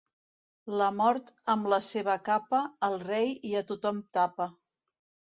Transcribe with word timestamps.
La 0.81 0.85
mort 0.99 1.27
amb 1.53 1.67
la 1.73 1.77
seva 1.87 2.15
capa, 2.29 2.61
al 2.87 2.95
rei 3.03 3.29
i 3.51 3.53
a 3.61 3.61
tothom 3.73 4.01
tapa. 4.19 4.49